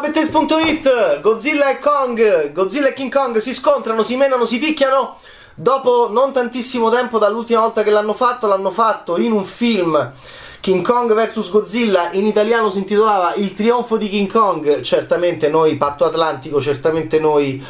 Bettes.it 0.00 1.20
Godzilla 1.20 1.70
e 1.70 1.78
Kong 1.78 2.52
Godzilla 2.52 2.88
e 2.88 2.94
King 2.94 3.12
Kong 3.12 3.38
si 3.38 3.54
scontrano, 3.54 4.02
si 4.02 4.16
menano, 4.16 4.44
si 4.44 4.58
picchiano. 4.58 5.18
Dopo 5.54 6.08
non 6.10 6.32
tantissimo 6.32 6.90
tempo 6.90 7.18
dall'ultima 7.18 7.60
volta 7.60 7.82
che 7.82 7.90
l'hanno 7.90 8.14
fatto 8.14 8.46
L'hanno 8.46 8.70
fatto 8.70 9.18
in 9.18 9.32
un 9.32 9.44
film 9.44 10.12
King 10.60 10.82
Kong 10.84 11.14
vs 11.14 11.50
Godzilla. 11.50 12.10
In 12.12 12.26
italiano 12.26 12.70
si 12.70 12.78
intitolava 12.78 13.34
Il 13.34 13.54
trionfo 13.54 13.96
di 13.96 14.08
King 14.08 14.30
Kong. 14.30 14.80
Certamente 14.80 15.48
noi 15.48 15.76
Patto 15.76 16.04
Atlantico 16.04 16.60
Certamente 16.60 17.18
noi 17.18 17.64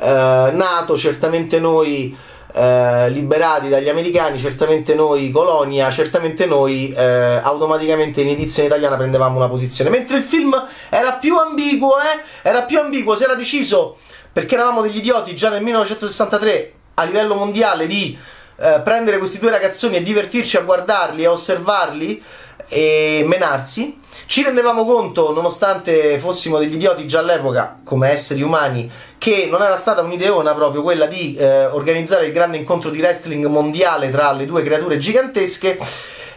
eh, 0.00 0.50
NATO 0.52 0.96
Certamente 0.96 1.60
noi 1.60 2.16
eh, 2.56 3.10
liberati 3.10 3.68
dagli 3.68 3.88
americani, 3.88 4.38
certamente 4.38 4.94
noi 4.94 5.32
colonia, 5.32 5.90
certamente 5.90 6.46
noi 6.46 6.92
eh, 6.92 7.40
automaticamente 7.42 8.20
in 8.20 8.28
edizione 8.28 8.68
italiana 8.68 8.96
prendevamo 8.96 9.36
una 9.36 9.48
posizione. 9.48 9.90
Mentre 9.90 10.18
il 10.18 10.22
film 10.22 10.54
era 10.88 11.14
più 11.14 11.36
ambiguo, 11.36 11.98
eh? 11.98 12.22
Era 12.42 12.62
più 12.62 12.78
ambiguo, 12.78 13.16
si 13.16 13.24
era 13.24 13.34
deciso, 13.34 13.96
perché 14.32 14.54
eravamo 14.54 14.82
degli 14.82 14.98
idioti 14.98 15.34
già 15.34 15.48
nel 15.48 15.62
1963 15.62 16.72
a 16.94 17.02
livello 17.02 17.34
mondiale 17.34 17.88
di 17.88 18.16
eh, 18.56 18.80
prendere 18.84 19.18
questi 19.18 19.40
due 19.40 19.50
ragazzoni 19.50 19.96
e 19.96 20.02
divertirci 20.04 20.56
a 20.56 20.60
guardarli, 20.60 21.24
a 21.24 21.32
osservarli 21.32 22.22
e 22.68 23.24
menarsi. 23.26 24.00
Ci 24.26 24.42
rendevamo 24.42 24.84
conto, 24.84 25.32
nonostante 25.32 26.18
fossimo 26.20 26.58
degli 26.58 26.74
idioti 26.74 27.06
già 27.06 27.18
all'epoca, 27.18 27.80
come 27.82 28.10
esseri 28.10 28.42
umani, 28.42 28.90
che 29.24 29.48
non 29.50 29.62
era 29.62 29.78
stata 29.78 30.02
un'ideona 30.02 30.52
proprio 30.52 30.82
quella 30.82 31.06
di 31.06 31.34
eh, 31.34 31.64
organizzare 31.64 32.26
il 32.26 32.32
grande 32.34 32.58
incontro 32.58 32.90
di 32.90 32.98
wrestling 32.98 33.46
mondiale 33.46 34.10
tra 34.10 34.30
le 34.32 34.44
due 34.44 34.62
creature 34.62 34.98
gigantesche. 34.98 35.78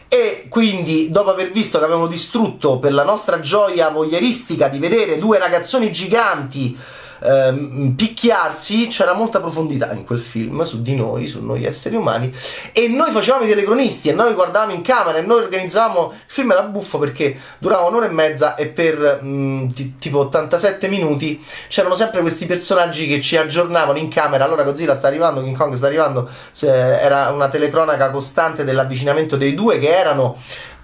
E 0.08 0.46
quindi, 0.48 1.12
dopo 1.12 1.30
aver 1.30 1.52
visto 1.52 1.80
che 1.80 1.84
avevano 1.84 2.08
distrutto 2.08 2.80
per 2.80 2.94
la 2.94 3.04
nostra 3.04 3.42
gioia 3.42 3.90
voyeuristica 3.90 4.70
di 4.70 4.80
vedere 4.80 5.20
due 5.20 5.38
ragazzoni 5.38 5.92
giganti 5.92 6.78
ehm, 7.24 7.94
picchiarsi, 7.96 8.88
c'era 8.88 9.14
molta 9.14 9.40
profondità 9.40 9.92
in 9.94 10.04
quel 10.04 10.20
film 10.20 10.64
su 10.64 10.82
di 10.82 10.96
noi, 10.96 11.28
su 11.28 11.44
noi 11.44 11.66
esseri 11.66 11.96
umani, 11.96 12.34
e 12.72 12.88
noi 12.88 13.12
facevamo 13.12 13.46
i 13.46 13.48
telecronisti 13.48 14.10
e 14.10 14.14
noi 14.14 14.34
guardavamo 14.34 14.74
in 14.74 14.82
camera 14.82 15.18
e 15.18 15.22
noi 15.22 15.44
organizzavamo, 15.44 16.12
il 16.14 16.18
film 16.26 16.52
era 16.52 16.62
buffo 16.64 16.98
perché 16.98 17.38
durava 17.58 17.88
un'ora 17.88 18.08
e 18.08 18.12
mezza 18.12 18.56
e 18.56 18.68
per 18.68 19.22
mh, 19.22 19.74
t- 19.74 19.98
tipo 20.00 20.20
87 20.20 20.88
minuti 20.88 21.44
c'erano 21.68 21.96
sempre 21.96 22.22
questi 22.22 22.46
personaggi 22.46 23.08
che 23.08 23.22
ci 23.22 23.38
aggiornavano 23.38 23.98
in 23.98 24.10
camera, 24.10 24.44
allora 24.44 24.64
Godzilla 24.64 24.96
sta 24.96 25.08
arrivando, 25.08 25.44
King 25.44 25.58
Kong 25.58 25.76
sta 25.76 25.88
arrivando, 25.88 26.30
era 26.62 27.30
una 27.30 27.50
telecronaca 27.50 28.10
costante 28.10 28.64
dell'avvicinamento 28.64 29.38
dei 29.38 29.54
due 29.54 29.80
che 29.80 29.96
erano 29.96 30.38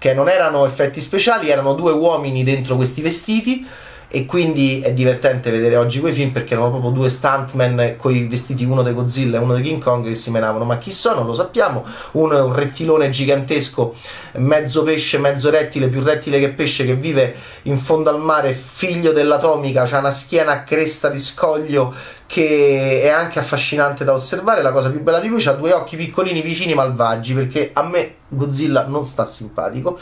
che 0.04 0.12
non 0.12 0.28
erano 0.28 0.66
effetti 0.66 1.00
speciali, 1.00 1.48
erano 1.48 1.72
due 1.72 1.90
uomini 1.90 2.44
dentro 2.44 2.76
questi 2.76 3.00
vestiti 3.00 3.66
e 4.14 4.26
quindi 4.26 4.80
è 4.80 4.92
divertente 4.92 5.50
vedere 5.50 5.74
oggi 5.74 5.98
quei 5.98 6.12
film 6.12 6.30
perché 6.30 6.54
erano 6.54 6.70
proprio 6.70 6.92
due 6.92 7.08
stuntman 7.08 7.96
con 7.96 8.14
i 8.14 8.28
vestiti 8.28 8.62
uno 8.62 8.84
di 8.84 8.92
Godzilla 8.92 9.38
e 9.38 9.40
uno 9.40 9.56
di 9.56 9.62
King 9.62 9.82
Kong 9.82 10.06
che 10.06 10.14
si 10.14 10.30
menavano. 10.30 10.64
Ma 10.64 10.78
chi 10.78 10.92
sono? 10.92 11.24
Lo 11.24 11.34
sappiamo. 11.34 11.84
Uno 12.12 12.36
è 12.36 12.40
un 12.40 12.54
rettilone 12.54 13.10
gigantesco 13.10 13.92
mezzo 14.34 14.84
pesce 14.84 15.18
mezzo 15.18 15.50
rettile 15.50 15.88
più 15.88 16.00
rettile 16.00 16.38
che 16.38 16.50
pesce 16.50 16.84
che 16.84 16.94
vive 16.94 17.34
in 17.62 17.76
fondo 17.76 18.08
al 18.08 18.20
mare 18.20 18.52
figlio 18.52 19.10
dell'atomica 19.10 19.82
ha 19.82 19.98
una 19.98 20.12
schiena 20.12 20.52
a 20.52 20.62
cresta 20.62 21.08
di 21.08 21.18
scoglio 21.18 21.92
che 22.26 23.02
è 23.02 23.08
anche 23.08 23.40
affascinante 23.40 24.04
da 24.04 24.12
osservare. 24.12 24.62
La 24.62 24.70
cosa 24.70 24.92
più 24.92 25.02
bella 25.02 25.18
di 25.18 25.26
lui 25.26 25.44
ha 25.44 25.52
due 25.54 25.72
occhi 25.72 25.96
piccolini 25.96 26.40
vicini 26.40 26.72
malvagi 26.72 27.34
perché 27.34 27.70
a 27.72 27.82
me 27.82 28.14
Godzilla 28.28 28.86
non 28.86 29.08
sta 29.08 29.26
simpatico 29.26 29.98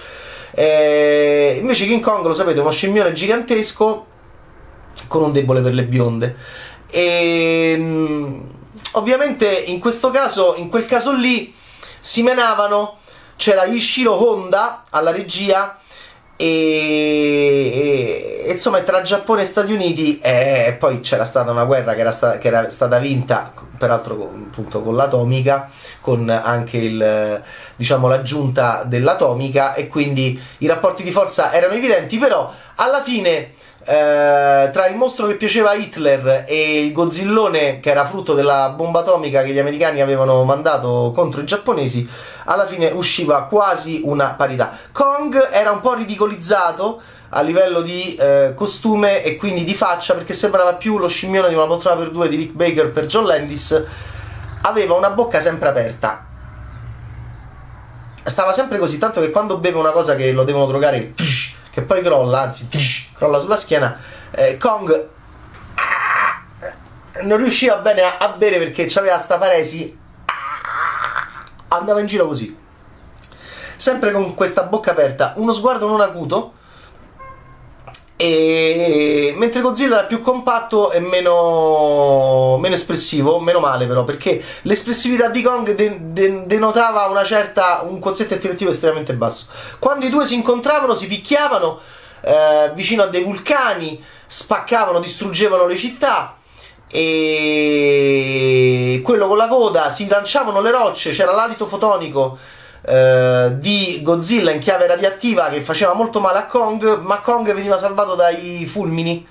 eh, 0.55 1.59
invece 1.61 1.87
King 1.87 2.03
Kong, 2.03 2.25
lo 2.25 2.35
sapete, 2.35 2.59
è 2.59 2.61
uno 2.61 2.71
scimmione 2.71 3.13
gigantesco 3.13 4.07
con 5.09 5.23
un 5.23 5.33
debole 5.33 5.61
per 5.61 5.75
le 5.75 5.85
bionde. 5.85 6.37
E 6.91 7.75
ehm, 7.75 8.51
ovviamente 8.93 9.49
in 9.49 9.79
questo 9.79 10.11
caso, 10.11 10.55
in 10.57 10.69
quel 10.69 10.87
caso 10.87 11.13
lì, 11.13 11.55
si 12.01 12.23
menavano. 12.23 12.99
C'era 13.37 13.65
Ishiro 13.65 14.13
Honda 14.13 14.85
alla 14.91 15.11
regia 15.11 15.81
e, 16.37 16.47
e, 18.47 18.51
insomma 18.51 18.81
tra 18.81 19.03
Giappone 19.03 19.43
e 19.43 19.45
Stati 19.45 19.73
Uniti 19.73 20.19
eh, 20.21 20.77
poi 20.79 21.01
c'era 21.01 21.25
stata 21.25 21.51
una 21.51 21.65
guerra 21.65 21.95
che 21.95 22.01
era, 22.01 22.13
sta, 22.13 22.39
che 22.39 22.49
era 22.49 22.69
stata 22.71 22.99
vinta 22.99 23.53
peraltro 23.79 24.33
appunto 24.35 24.83
con 24.83 24.97
l'atomica 24.97 25.71
con 26.01 26.29
anche 26.29 26.79
il, 26.79 27.43
diciamo, 27.77 28.09
l'aggiunta 28.09 28.83
dell'atomica 28.85 29.75
e 29.75 29.89
quindi 29.89 30.41
i 30.59 30.67
rapporti 30.67 31.03
di 31.03 31.11
forza 31.11 31.53
erano 31.53 31.75
evidenti 31.75 32.19
però 32.19 32.53
alla 32.77 33.03
fine 33.03 33.53
eh, 33.85 34.71
tra 34.73 34.87
il 34.87 34.97
mostro 34.97 35.27
che 35.27 35.35
piaceva 35.35 35.71
a 35.71 35.75
Hitler 35.75 36.45
e 36.47 36.85
il 36.85 36.93
gozzillone 36.93 37.81
che 37.81 37.91
era 37.91 38.05
frutto 38.05 38.35
della 38.35 38.71
bomba 38.71 39.01
atomica 39.01 39.43
che 39.43 39.53
gli 39.53 39.59
americani 39.59 40.01
avevano 40.01 40.45
mandato 40.45 41.13
contro 41.15 41.41
i 41.41 41.45
giapponesi, 41.45 42.09
alla 42.45 42.67
fine 42.67 42.91
usciva 42.91 43.45
quasi 43.45 44.01
una 44.05 44.29
parità. 44.29 44.77
Kong 44.93 45.49
era 45.51 45.71
un 45.71 45.81
po' 45.81 45.95
ridicolizzato 45.95 47.01
a 47.31 47.41
livello 47.41 47.81
di 47.81 48.15
eh, 48.15 48.53
costume 48.55 49.23
e 49.23 49.37
quindi 49.37 49.65
di 49.65 49.75
faccia 49.75 50.15
perché 50.15 50.35
sembrava 50.35 50.75
più 50.75 50.99
lo 50.99 51.09
scimmione 51.09 51.49
di 51.49 51.55
una 51.55 51.67
poltrona 51.67 51.97
per 51.97 52.11
due 52.11 52.29
di 52.29 52.37
Rick 52.37 52.53
Baker 52.53 52.91
per 52.91 53.07
John 53.07 53.25
Landis. 53.25 53.85
Aveva 54.63 54.95
una 54.95 55.11
bocca 55.11 55.41
sempre 55.41 55.69
aperta. 55.69 56.27
Stava 58.25 58.53
sempre 58.53 58.79
così, 58.79 58.99
tanto 58.99 59.21
che 59.21 59.31
quando 59.31 59.59
beve 59.59 59.79
una 59.79 59.91
cosa 59.91 60.15
che 60.15 60.31
lo 60.31 60.45
devono 60.45 60.67
drogare, 60.67 61.15
che 61.73 61.83
poi 61.83 62.03
crolla, 62.03 62.43
anzi, 62.43 62.69
crolla 63.23 63.39
sulla 63.39 63.57
schiena. 63.57 63.97
Eh, 64.33 64.59
Kong 64.59 65.09
non 67.21 67.39
riusciva 67.39 67.77
bene 67.77 68.03
a, 68.03 68.17
a 68.19 68.29
bere 68.31 68.59
perché 68.59 68.91
aveva 68.99 69.19
sta 69.19 69.39
paresi. 69.39 69.97
Andava 71.69 72.01
in 72.01 72.07
giro 72.07 72.27
così. 72.27 72.59
Sempre 73.77 74.11
con 74.13 74.35
questa 74.35 74.65
bocca 74.65 74.91
aperta, 74.91 75.35
uno 75.37 75.53
sguardo 75.53 75.87
non 75.89 76.01
acuto. 76.01 76.55
E 78.17 79.35
mentre 79.37 79.61
Godzilla 79.61 79.99
era 79.99 80.07
più 80.07 80.21
compatto 80.21 80.93
e 80.93 81.01
meno, 81.01 82.57
meno 82.59 82.75
espressivo, 82.75 83.41
meno 83.41 83.59
male 83.59 83.87
però, 83.87 84.05
perché 84.05 84.41
l'espressività 84.63 85.29
di 85.29 85.43
Kong 85.43 85.75
de, 85.75 86.13
de, 86.13 86.47
denotava 86.47 87.25
certa, 87.25 87.81
un 87.83 87.99
quoziente 87.99 88.35
attivativo 88.35 88.71
estremamente 88.71 89.15
basso. 89.15 89.47
Quando 89.81 90.07
i 90.07 90.11
due 90.11 90.25
si 90.25 90.37
incontravano, 90.37 90.95
si 90.95 91.09
picchiavano, 91.09 91.81
eh, 92.23 92.71
vicino 92.75 93.03
a 93.03 93.07
dei 93.07 93.23
vulcani, 93.23 94.03
spaccavano, 94.27 95.01
distruggevano 95.01 95.67
le 95.67 95.77
città 95.77 96.37
e 96.89 99.01
quello 99.03 99.27
con 99.27 99.37
la 99.37 99.49
coda 99.49 99.91
si 99.91 100.07
lanciavano 100.07 100.61
le 100.61 100.71
rocce, 100.71 101.13
c'era 101.13 101.33
l'alito 101.33 101.67
fotonico 101.67 102.39
eh, 102.85 103.57
di 103.59 104.01
Godzilla 104.03 104.51
in 104.51 104.59
chiave 104.59 104.87
radioattiva 104.87 105.49
che 105.49 105.63
faceva 105.63 105.95
molto 105.95 106.21
male 106.21 106.39
a 106.39 106.47
Kong, 106.47 107.01
ma 107.01 107.21
Kong 107.21 107.53
veniva 107.53 107.79
salvato 107.79 108.15
dai 108.15 108.67
fulmini 108.67 109.27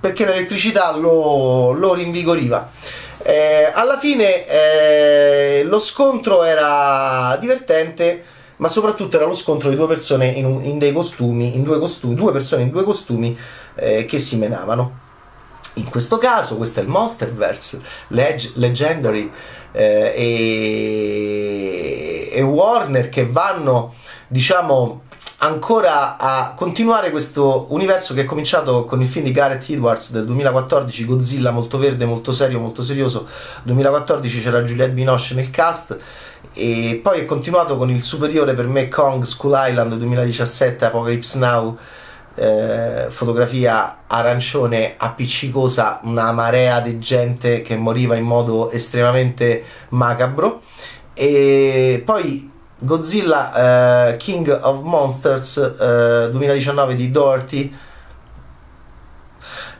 perché 0.00 0.24
l'elettricità 0.24 0.96
lo, 0.96 1.72
lo 1.72 1.94
rinvigoriva. 1.94 2.70
Eh, 3.20 3.70
alla 3.74 3.98
fine 3.98 4.46
eh, 4.46 5.64
lo 5.64 5.80
scontro 5.80 6.44
era 6.44 7.36
divertente 7.40 8.24
ma 8.58 8.68
soprattutto 8.68 9.16
era 9.16 9.26
lo 9.26 9.34
scontro 9.34 9.70
di 9.70 9.76
due 9.76 9.86
persone 9.86 10.28
in, 10.28 10.44
un, 10.44 10.64
in 10.64 10.78
dei 10.78 10.92
costumi, 10.92 11.54
in 11.54 11.62
due 11.62 11.78
costumi, 11.78 12.14
due 12.14 12.32
persone 12.32 12.62
in 12.62 12.70
due 12.70 12.84
costumi 12.84 13.36
eh, 13.74 14.04
che 14.04 14.18
si 14.18 14.36
menavano. 14.36 15.06
In 15.74 15.88
questo 15.88 16.18
caso, 16.18 16.56
questo 16.56 16.80
è 16.80 16.82
il 16.82 16.88
Monsterverse 16.88 17.80
Leg- 18.08 18.52
Legendary 18.54 19.30
eh, 19.72 20.12
e, 22.32 22.34
e 22.34 22.42
Warner 22.42 23.08
che 23.08 23.26
vanno, 23.26 23.94
diciamo, 24.26 25.02
ancora 25.40 26.16
a 26.16 26.54
continuare 26.56 27.12
questo 27.12 27.66
universo 27.70 28.12
che 28.12 28.22
è 28.22 28.24
cominciato 28.24 28.84
con 28.84 29.00
il 29.00 29.06
film 29.06 29.24
di 29.24 29.30
Gareth 29.30 29.70
Edwards 29.70 30.10
del 30.10 30.24
2014, 30.24 31.04
Godzilla 31.04 31.52
molto 31.52 31.78
verde, 31.78 32.04
molto 32.06 32.32
serio, 32.32 32.58
molto 32.58 32.82
serioso. 32.82 33.28
2014 33.62 34.40
c'era 34.40 34.62
Juliette 34.62 34.94
Binoche 34.94 35.34
nel 35.34 35.50
cast 35.50 35.96
e 36.52 37.00
poi 37.02 37.20
è 37.20 37.24
continuato 37.24 37.76
con 37.76 37.90
il 37.90 38.02
superiore 38.02 38.54
per 38.54 38.66
me 38.66 38.88
Kong 38.88 39.22
School 39.24 39.54
Island 39.56 39.94
2017 39.94 40.84
Apocalypse 40.84 41.38
Now 41.38 41.78
eh, 42.38 43.06
fotografia 43.10 43.98
arancione 44.06 44.94
appiccicosa 44.96 46.00
una 46.04 46.30
marea 46.32 46.80
di 46.80 46.98
gente 46.98 47.62
che 47.62 47.76
moriva 47.76 48.14
in 48.16 48.24
modo 48.24 48.70
estremamente 48.70 49.64
macabro. 49.90 50.62
E 51.14 52.02
poi 52.04 52.48
Godzilla 52.78 54.10
eh, 54.12 54.16
King 54.18 54.56
of 54.62 54.82
Monsters 54.82 55.56
eh, 55.56 56.28
2019 56.30 56.94
di 56.94 57.10
Doherty 57.10 57.74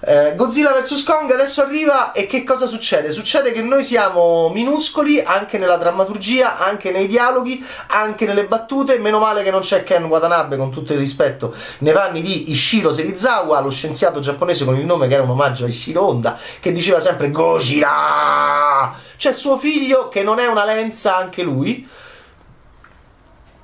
Eh, 0.00 0.36
Godzilla 0.36 0.70
vs 0.70 1.02
Kong 1.02 1.28
adesso 1.32 1.60
arriva 1.60 2.12
e 2.12 2.28
che 2.28 2.44
cosa 2.44 2.66
succede? 2.66 3.10
Succede 3.10 3.50
che 3.50 3.60
noi 3.60 3.82
siamo 3.82 4.48
minuscoli 4.48 5.20
anche 5.20 5.58
nella 5.58 5.76
drammaturgia, 5.76 6.58
anche 6.58 6.92
nei 6.92 7.08
dialoghi, 7.08 7.64
anche 7.88 8.24
nelle 8.24 8.46
battute. 8.46 8.98
Meno 8.98 9.18
male 9.18 9.42
che 9.42 9.50
non 9.50 9.60
c'è 9.60 9.82
Ken 9.82 10.04
Watanabe, 10.04 10.56
con 10.56 10.70
tutto 10.70 10.92
il 10.92 10.98
rispetto, 10.98 11.54
nei 11.78 11.92
panni 11.92 12.22
di 12.22 12.50
Ishiro 12.50 12.92
Serizawa, 12.92 13.60
lo 13.60 13.70
scienziato 13.70 14.20
giapponese 14.20 14.64
con 14.64 14.76
il 14.76 14.86
nome 14.86 15.08
che 15.08 15.14
era 15.14 15.24
un 15.24 15.30
omaggio 15.30 15.64
a 15.64 15.68
Ishiro 15.68 16.06
Honda, 16.06 16.38
che 16.60 16.72
diceva 16.72 17.00
sempre 17.00 17.30
Gojira! 17.30 18.94
C'è 19.16 19.32
suo 19.32 19.58
figlio 19.58 20.08
che 20.08 20.22
non 20.22 20.38
è 20.38 20.46
una 20.46 20.64
lenza 20.64 21.16
anche 21.16 21.42
lui. 21.42 21.86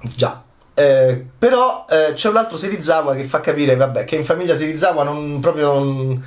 Già, 0.00 0.43
eh, 0.74 1.24
però 1.38 1.86
eh, 1.88 2.14
c'è 2.14 2.28
un 2.28 2.36
altro 2.36 2.56
Serizawa 2.56 3.14
che 3.14 3.24
fa 3.24 3.40
capire, 3.40 3.76
vabbè, 3.76 4.04
che 4.04 4.16
in 4.16 4.24
famiglia 4.24 4.56
Serizawa 4.56 5.04
non 5.04 5.38
proprio 5.40 5.72
non... 5.72 6.24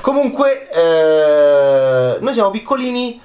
Comunque, 0.00 0.68
eh, 0.70 2.18
noi 2.20 2.32
siamo 2.32 2.50
piccolini 2.50 3.20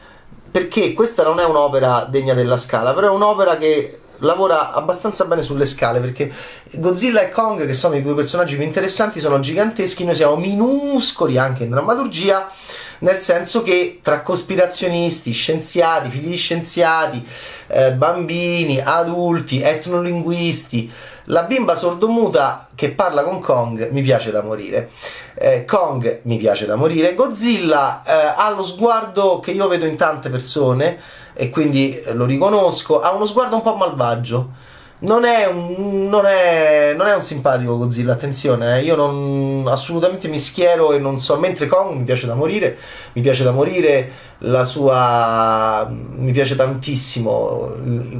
perché 0.50 0.94
questa 0.94 1.24
non 1.24 1.40
è 1.40 1.44
un'opera 1.44 2.08
degna 2.10 2.36
della 2.36 2.58
scala, 2.58 2.94
però 2.94 3.08
è 3.08 3.12
un'opera 3.12 3.58
che 3.58 4.02
lavora 4.20 4.74
abbastanza 4.74 5.26
bene 5.26 5.42
sulle 5.42 5.66
scale 5.66 6.00
perché 6.00 6.32
Godzilla 6.74 7.22
e 7.22 7.30
Kong, 7.30 7.66
che 7.66 7.74
sono 7.74 7.96
i 7.96 8.02
due 8.02 8.14
personaggi 8.16 8.56
più 8.56 8.64
interessanti, 8.64 9.20
sono 9.20 9.40
giganteschi, 9.40 10.06
noi 10.06 10.16
siamo 10.16 10.36
minuscoli 10.36 11.38
anche 11.38 11.64
in 11.64 11.72
drammaturgia 11.72 12.50
nel 13.00 13.20
senso 13.20 13.64
che 13.64 14.00
tra 14.02 14.22
cospirazionisti, 14.22 15.32
scienziati, 15.32 16.10
figli 16.10 16.30
di 16.30 16.36
scienziati, 16.36 17.26
eh, 17.68 17.92
bambini, 17.92 18.80
adulti, 18.80 19.62
etnolinguisti, 19.62 20.92
la 21.30 21.44
bimba 21.44 21.76
sordomuta 21.76 22.70
che 22.74 22.92
parla 22.92 23.24
con 23.24 23.42
Kong 23.42 23.90
mi 23.90 24.02
piace 24.02 24.32
da 24.32 24.42
morire. 24.42 24.90
Eh, 25.34 25.66
Kong 25.66 26.22
mi 26.24 26.38
piace 26.38 26.66
da 26.66 26.76
morire. 26.76 27.16
Godzilla 27.16 28.02
eh, 28.06 28.34
ha 28.36 28.50
lo 28.52 28.64
sguardo 28.64 29.40
che 29.40 29.52
io 29.52 29.68
vedo 29.68 29.86
in 29.86 29.98
tante 29.98 30.30
persone 30.30 31.00
e 31.34 31.50
quindi 31.50 32.02
lo 32.14 32.26
riconosco. 32.26 33.02
Ha 33.02 33.12
uno 33.12 33.26
sguardo 33.26 33.56
un 33.56 33.62
po' 33.62 33.76
malvagio 33.76 34.52
non 35.00 35.26
è, 35.26 35.46
un, 35.46 36.08
non, 36.10 36.26
è, 36.26 36.94
non 36.98 37.08
è 37.08 37.14
un 37.14 37.22
simpatico 37.22 37.78
Godzilla, 37.78 38.14
attenzione, 38.14 38.80
eh. 38.80 38.84
io 38.84 38.96
non, 38.96 39.66
assolutamente 39.68 40.28
mi 40.28 40.40
schiero 40.40 40.92
e 40.94 41.00
non 41.00 41.20
so, 41.20 41.38
mentre 41.38 41.68
Kong 41.68 41.96
mi 41.96 42.04
piace 42.04 42.26
da 42.26 42.34
morire, 42.34 42.78
mi 43.14 43.22
piace 43.22 43.44
da 43.44 43.52
morire 43.52 44.12
la 44.40 44.66
sua... 44.66 45.88
mi 45.90 46.32
piace 46.32 46.56
tantissimo 46.56 47.76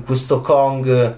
questo 0.06 0.42
Kong 0.42 1.16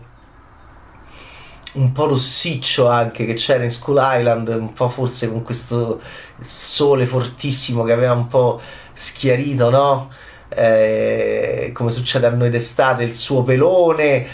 un 1.72 1.92
po' 1.92 2.08
rossiccio 2.08 2.88
anche 2.88 3.26
che 3.26 3.36
c'era 3.36 3.64
in 3.64 3.72
School 3.72 4.00
Island, 4.02 4.48
un 4.48 4.74
po' 4.74 4.90
forse 4.90 5.30
con 5.30 5.44
questo 5.44 6.00
sole 6.42 7.06
fortissimo 7.06 7.84
che 7.84 7.92
aveva 7.92 8.14
un 8.14 8.28
po' 8.28 8.60
schiarito, 8.94 9.70
no? 9.70 10.10
Eh, 10.50 11.72
come 11.74 11.92
succede 11.92 12.26
a 12.26 12.32
noi 12.32 12.50
d'estate, 12.50 13.04
il 13.04 13.14
suo 13.14 13.44
pelone 13.44 14.28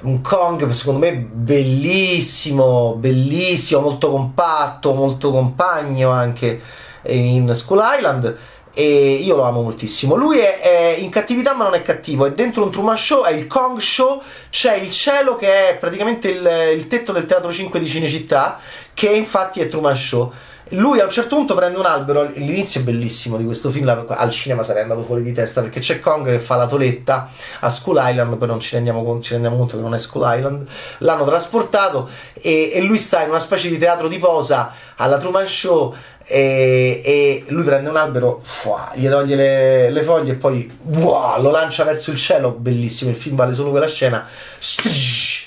un 0.00 0.20
Kong 0.20 0.68
secondo 0.70 1.00
me 1.00 1.16
bellissimo, 1.16 2.94
bellissimo, 2.94 3.80
molto 3.80 4.10
compatto, 4.10 4.94
molto 4.94 5.30
compagno 5.30 6.10
anche 6.10 6.60
in 7.02 7.52
School 7.54 7.82
Island 7.82 8.36
e 8.72 9.14
io 9.14 9.34
lo 9.34 9.42
amo 9.42 9.62
moltissimo. 9.62 10.14
Lui 10.14 10.38
è, 10.38 10.60
è, 10.60 10.96
in 10.98 11.10
cattività 11.10 11.52
ma 11.52 11.64
non 11.64 11.74
è 11.74 11.82
cattivo, 11.82 12.26
è 12.26 12.32
dentro 12.32 12.62
un 12.62 12.70
Truman 12.70 12.96
Show, 12.96 13.24
è 13.24 13.32
il 13.32 13.48
Kong 13.48 13.80
Show, 13.80 14.22
c'è 14.50 14.76
il 14.76 14.92
cielo 14.92 15.34
che 15.34 15.70
è 15.70 15.78
praticamente 15.78 16.28
il, 16.28 16.48
il 16.76 16.86
tetto 16.86 17.10
del 17.10 17.26
Teatro 17.26 17.52
5 17.52 17.80
di 17.80 17.88
Cinecittà, 17.88 18.60
che 18.94 19.08
infatti 19.08 19.60
è 19.60 19.68
Truman 19.68 19.96
Show. 19.96 20.32
Lui 20.70 21.00
a 21.00 21.04
un 21.04 21.10
certo 21.10 21.36
punto 21.36 21.54
prende 21.54 21.78
un 21.78 21.86
albero. 21.86 22.30
L'inizio 22.34 22.80
è 22.80 22.84
bellissimo 22.84 23.36
di 23.36 23.44
questo 23.44 23.70
film. 23.70 24.04
Al 24.08 24.30
cinema 24.30 24.62
sarei 24.62 24.82
andato 24.82 25.02
fuori 25.02 25.22
di 25.22 25.32
testa 25.32 25.60
perché 25.60 25.80
c'è 25.80 26.00
Kong 26.00 26.26
che 26.26 26.38
fa 26.38 26.56
la 26.56 26.66
toletta 26.66 27.30
a 27.60 27.70
School 27.70 27.98
Island. 28.00 28.36
Poi 28.36 28.48
non 28.48 28.60
ci 28.60 28.74
rendiamo, 28.74 29.04
conto, 29.04 29.24
ci 29.24 29.32
rendiamo 29.32 29.56
conto 29.56 29.76
che 29.76 29.82
non 29.82 29.94
è 29.94 29.98
School 29.98 30.36
Island. 30.36 30.66
L'hanno 30.98 31.24
trasportato 31.24 32.08
e, 32.34 32.72
e 32.74 32.80
lui 32.82 32.98
sta 32.98 33.22
in 33.22 33.30
una 33.30 33.40
specie 33.40 33.68
di 33.68 33.78
teatro 33.78 34.08
di 34.08 34.18
posa 34.18 34.72
alla 34.96 35.18
Truman 35.18 35.46
Show. 35.46 35.94
E, 36.30 37.00
e, 37.02 37.44
lui 37.48 37.62
prende 37.62 37.88
un 37.88 37.96
albero, 37.96 38.38
fuà, 38.42 38.92
gli 38.94 39.08
toglie 39.08 39.34
le, 39.34 39.90
le, 39.90 40.02
foglie 40.02 40.32
e 40.32 40.34
poi 40.34 40.70
wow, 40.82 41.40
lo 41.40 41.50
lancia 41.50 41.84
verso 41.84 42.10
il 42.10 42.18
cielo. 42.18 42.50
Bellissimo, 42.50 43.10
il 43.10 43.16
film 43.16 43.36
vale 43.36 43.54
solo 43.54 43.70
quella 43.70 43.88
scena. 43.88 44.26
Strish, 44.58 45.37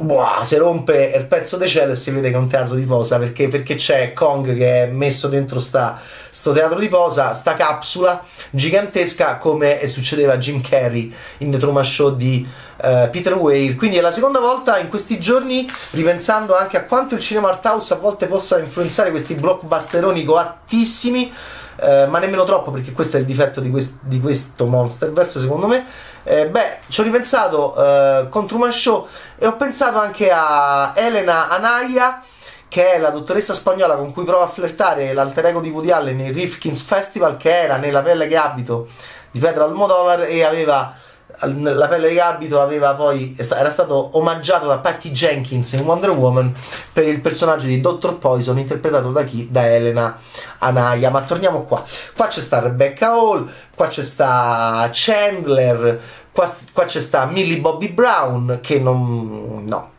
Wow, 0.00 0.44
si 0.44 0.54
rompe 0.54 1.12
il 1.16 1.26
pezzo 1.26 1.56
di 1.56 1.68
cielo 1.68 1.90
e 1.90 1.96
si 1.96 2.12
vede 2.12 2.30
che 2.30 2.36
è 2.36 2.38
un 2.38 2.46
teatro 2.46 2.76
di 2.76 2.84
posa 2.84 3.18
perché, 3.18 3.48
perché 3.48 3.74
c'è 3.74 4.12
Kong 4.12 4.56
che 4.56 4.84
è 4.84 4.86
messo 4.86 5.26
dentro 5.26 5.58
sta, 5.58 6.00
sto 6.30 6.52
teatro 6.52 6.78
di 6.78 6.88
posa, 6.88 7.34
sta 7.34 7.56
capsula 7.56 8.22
gigantesca 8.50 9.38
come 9.38 9.84
succedeva 9.88 10.34
a 10.34 10.38
Jim 10.38 10.60
Carrey 10.60 11.12
in 11.38 11.50
The 11.50 11.58
Truman 11.58 11.84
Show 11.84 12.14
di 12.14 12.46
uh, 12.76 13.10
Peter 13.10 13.34
Weir. 13.34 13.74
Quindi 13.74 13.96
è 13.96 14.00
la 14.00 14.12
seconda 14.12 14.38
volta 14.38 14.78
in 14.78 14.88
questi 14.88 15.18
giorni, 15.18 15.68
ripensando 15.90 16.56
anche 16.56 16.76
a 16.76 16.84
quanto 16.84 17.16
il 17.16 17.20
cinema 17.20 17.48
art 17.48 17.64
house 17.64 17.92
a 17.92 17.96
volte 17.96 18.26
possa 18.26 18.60
influenzare 18.60 19.10
questi 19.10 19.34
blockbusteroni 19.34 20.24
coattissimi. 20.24 21.32
Uh, 21.80 22.10
ma 22.10 22.18
nemmeno 22.18 22.42
troppo 22.42 22.72
perché 22.72 22.90
questo 22.90 23.18
è 23.18 23.20
il 23.20 23.26
difetto 23.26 23.60
di, 23.60 23.70
quest- 23.70 24.00
di 24.02 24.20
questo 24.20 24.66
Monsterverse 24.66 25.40
secondo 25.40 25.68
me. 25.68 25.86
Eh, 26.24 26.48
beh, 26.48 26.78
ci 26.88 27.00
ho 27.00 27.04
ripensato 27.04 27.74
eh, 27.74 28.26
con 28.28 28.46
Truman 28.46 28.72
Show 28.72 29.06
e 29.38 29.46
ho 29.46 29.56
pensato 29.56 29.98
anche 29.98 30.30
a 30.30 30.92
Elena 30.94 31.48
Anaya, 31.48 32.22
che 32.68 32.92
è 32.92 32.98
la 32.98 33.08
dottoressa 33.08 33.54
spagnola 33.54 33.94
con 33.94 34.12
cui 34.12 34.24
prova 34.24 34.44
a 34.44 34.48
flirtare 34.48 35.14
l'alter 35.14 35.46
ego 35.46 35.60
di 35.60 35.70
Woody 35.70 35.90
Allen 35.90 36.16
nel 36.16 36.34
Rifkin's 36.34 36.82
Festival, 36.82 37.38
che 37.38 37.62
era 37.62 37.76
nella 37.76 38.02
pelle 38.02 38.26
che 38.26 38.36
abito 38.36 38.88
di 39.30 39.38
Pedro 39.38 39.64
Almodovar 39.64 40.24
e 40.24 40.44
aveva 40.44 40.94
la 41.40 41.86
pelle 41.86 42.10
di 42.10 42.18
abito 42.18 42.60
aveva 42.60 42.94
poi 42.94 43.36
era 43.38 43.70
stato 43.70 44.10
omaggiato 44.12 44.66
da 44.66 44.78
Patty 44.78 45.10
Jenkins 45.12 45.72
in 45.72 45.80
Wonder 45.80 46.10
Woman 46.10 46.52
per 46.92 47.06
il 47.06 47.20
personaggio 47.20 47.66
di 47.66 47.80
Dr. 47.80 48.18
Poison 48.18 48.58
interpretato 48.58 49.12
da 49.12 49.22
chi? 49.24 49.48
Da 49.50 49.66
Elena 49.66 50.18
Anaya 50.58 51.10
ma 51.10 51.22
torniamo 51.22 51.62
qua 51.62 51.82
qua 52.16 52.26
c'è 52.26 52.40
sta 52.40 52.58
Rebecca 52.58 53.10
Hall 53.10 53.48
qua 53.74 53.86
c'è 53.86 54.02
sta 54.02 54.88
Chandler 54.92 56.00
qua, 56.32 56.52
qua 56.72 56.84
c'è 56.86 57.00
sta 57.00 57.24
Millie 57.26 57.60
Bobby 57.60 57.90
Brown 57.90 58.58
che 58.60 58.80
non 58.80 59.64
no 59.64 59.90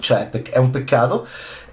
cioè 0.00 0.28
è 0.28 0.58
un 0.58 0.70
peccato 0.70 1.26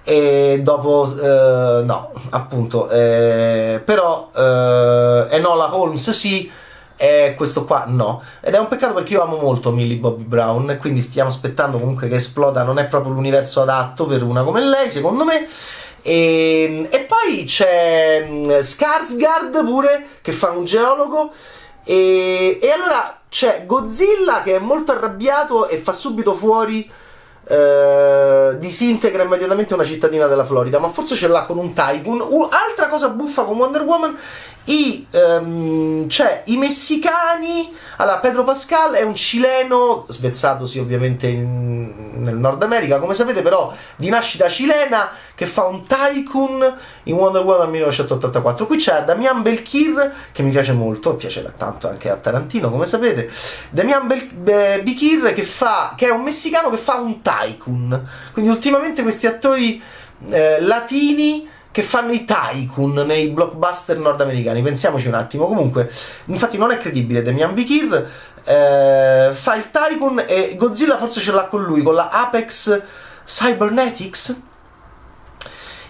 e 0.04 0.60
dopo 0.62 1.14
eh, 1.20 1.82
no 1.84 2.12
appunto 2.30 2.88
eh, 2.88 3.82
però 3.84 4.30
eh, 4.34 5.26
Enola 5.30 5.76
Holmes 5.76 6.10
sì 6.10 6.50
e 7.02 7.34
questo 7.36 7.64
qua 7.64 7.86
no. 7.88 8.22
Ed 8.40 8.54
è 8.54 8.58
un 8.60 8.68
peccato 8.68 8.94
perché 8.94 9.14
io 9.14 9.22
amo 9.22 9.36
molto 9.36 9.72
Millie 9.72 9.96
Bobby 9.96 10.22
Brown, 10.22 10.76
quindi 10.78 11.02
stiamo 11.02 11.30
aspettando 11.30 11.80
comunque 11.80 12.08
che 12.08 12.14
esploda, 12.14 12.62
non 12.62 12.78
è 12.78 12.86
proprio 12.86 13.12
l'universo 13.12 13.62
adatto 13.62 14.06
per 14.06 14.22
una 14.22 14.44
come 14.44 14.60
lei, 14.60 14.88
secondo 14.88 15.24
me. 15.24 15.48
E, 16.00 16.62
ehm, 16.62 16.86
e 16.90 17.00
poi 17.00 17.42
c'è 17.44 18.24
mm, 18.30 18.50
Skarsgård 18.50 19.64
pure, 19.64 20.06
che 20.22 20.30
fa 20.30 20.50
un 20.50 20.64
geologo. 20.64 21.32
E, 21.82 22.60
e 22.62 22.70
allora 22.70 23.18
c'è 23.28 23.64
Godzilla 23.66 24.42
che 24.42 24.54
è 24.54 24.60
molto 24.60 24.92
arrabbiato 24.92 25.66
e 25.66 25.78
fa 25.78 25.92
subito 25.92 26.34
fuori 26.34 26.88
Uh, 27.44 28.56
disintegra 28.58 29.24
immediatamente 29.24 29.74
una 29.74 29.84
cittadina 29.84 30.28
della 30.28 30.44
Florida, 30.44 30.78
ma 30.78 30.86
forse 30.86 31.16
ce 31.16 31.26
l'ha 31.26 31.42
con 31.42 31.58
un 31.58 31.72
tycoon. 31.74 32.20
Uh, 32.20 32.48
altra 32.48 32.86
cosa 32.86 33.08
buffa 33.08 33.42
con 33.42 33.56
Wonder 33.56 33.82
Woman 33.82 34.16
i, 34.64 35.06
um, 35.10 36.08
cioè, 36.08 36.42
i 36.46 36.56
messicani. 36.56 37.74
Allora, 37.96 38.18
Pedro 38.18 38.44
Pascal 38.44 38.92
è 38.94 39.02
un 39.02 39.14
cileno, 39.14 40.06
svezzatosi 40.08 40.78
ovviamente 40.78 41.26
in, 41.26 42.22
nel 42.22 42.36
Nord 42.36 42.62
America, 42.62 42.98
come 42.98 43.14
sapete, 43.14 43.42
però 43.42 43.72
di 43.96 44.08
nascita 44.08 44.48
cilena 44.48 45.10
che 45.34 45.46
fa 45.46 45.64
un 45.64 45.84
tycoon 45.86 46.76
in 47.04 47.14
Wonder 47.14 47.42
Woman 47.42 47.70
1984. 47.70 48.66
Qui 48.66 48.76
c'è 48.76 49.02
Damian 49.04 49.42
Belkir, 49.42 50.12
che 50.30 50.42
mi 50.42 50.50
piace 50.50 50.72
molto, 50.72 51.16
piace 51.16 51.52
tanto 51.56 51.88
anche 51.88 52.10
a 52.10 52.16
Tarantino, 52.16 52.70
come 52.70 52.86
sapete. 52.86 53.30
Damian 53.70 54.06
Bel- 54.06 54.82
Bekir, 54.82 55.32
che, 55.34 55.42
fa, 55.42 55.94
che 55.96 56.06
è 56.06 56.10
un 56.10 56.22
messicano 56.22 56.70
che 56.70 56.76
fa 56.76 56.94
un 56.94 57.20
tycoon. 57.20 58.08
Quindi, 58.32 58.50
ultimamente, 58.50 59.02
questi 59.02 59.26
attori 59.26 59.82
eh, 60.30 60.60
latini 60.60 61.48
che 61.72 61.82
fanno 61.82 62.12
i 62.12 62.24
tycoon 62.24 62.92
nei 63.06 63.28
blockbuster 63.28 63.98
nordamericani. 63.98 64.62
Pensiamoci 64.62 65.08
un 65.08 65.14
attimo. 65.14 65.46
Comunque, 65.46 65.90
infatti, 66.26 66.58
non 66.58 66.70
è 66.70 66.78
credibile. 66.78 67.22
Demian 67.22 67.54
Bikir 67.54 68.10
eh, 68.44 69.30
fa 69.32 69.54
il 69.54 69.70
tycoon 69.70 70.24
e 70.26 70.54
Godzilla 70.56 70.98
forse 70.98 71.20
ce 71.20 71.32
l'ha 71.32 71.44
con 71.44 71.62
lui, 71.62 71.82
con 71.82 71.94
la 71.94 72.10
Apex 72.10 72.82
Cybernetics. 73.24 74.42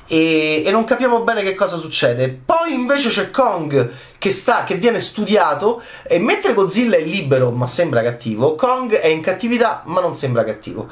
E, 0.06 0.62
e, 0.66 0.70
non 0.70 0.84
capiamo 0.84 1.22
bene 1.22 1.42
che 1.42 1.54
cosa 1.54 1.76
succede. 1.76 2.28
Poi 2.44 2.72
invece 2.72 3.08
c'è 3.08 3.30
Kong 3.30 3.90
che, 4.18 4.30
sta, 4.30 4.64
che 4.64 4.74
viene 4.74 5.00
studiato 5.00 5.82
e 6.02 6.18
mentre 6.18 6.52
Godzilla 6.52 6.96
è 6.96 7.02
libero 7.02 7.50
ma 7.50 7.66
sembra 7.66 8.02
cattivo, 8.02 8.54
Kong 8.54 8.92
è 8.92 9.06
in 9.06 9.22
cattività 9.22 9.82
ma 9.86 10.00
non 10.00 10.14
sembra 10.14 10.44
cattivo. 10.44 10.88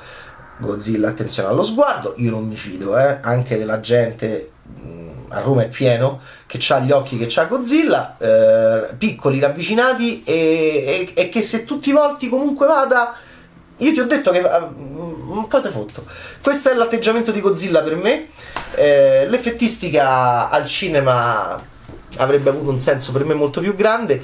Godzilla, 0.56 1.09
attenzione 1.09 1.49
allo 1.49 1.62
sguardo, 1.62 2.14
io 2.16 2.30
non 2.30 2.47
mi 2.47 2.56
fido, 2.56 2.99
eh, 2.99 3.18
anche 3.23 3.56
della 3.56 3.80
gente 3.80 4.50
a 5.29 5.41
Roma 5.41 5.62
è 5.62 5.69
pieno, 5.69 6.21
che 6.47 6.59
ha 6.73 6.81
gli 6.81 6.91
occhi 6.91 7.17
che 7.17 7.41
ha 7.41 7.45
Godzilla, 7.45 8.17
eh, 8.19 8.95
piccoli, 8.97 9.39
ravvicinati 9.39 10.23
e, 10.25 11.12
e, 11.15 11.23
e, 11.23 11.29
che 11.29 11.43
se 11.43 11.65
tutti 11.65 11.91
i 11.91 11.93
volti 11.93 12.29
comunque 12.29 12.67
vada... 12.67 13.15
Io 13.79 13.93
ti 13.93 14.00
ho 14.00 14.07
detto 14.07 14.31
che 14.31 14.41
uh, 14.41 15.33
un 15.33 15.47
po' 15.49 15.61
te 15.62 15.71
fotto. 15.71 16.05
Questo 16.43 16.71
è 16.71 16.75
l'atteggiamento 16.75 17.31
di 17.33 17.41
Godzilla 17.41 17.81
per 17.81 17.97
me. 17.97 18.29
Eh, 18.75 19.27
l'effettistica 19.27 20.50
al 20.50 20.67
cinema 20.67 21.59
avrebbe 22.17 22.50
avuto 22.50 22.71
un 22.71 22.79
senso 22.79 23.11
per 23.12 23.25
me 23.25 23.33
molto 23.33 23.61
più 23.61 23.75
grande 23.75 24.21